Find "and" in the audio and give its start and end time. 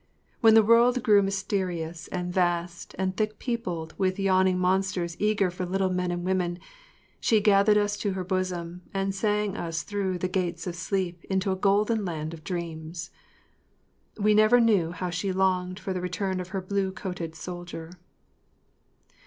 2.07-2.33, 2.97-3.15, 6.09-6.25, 8.95-9.13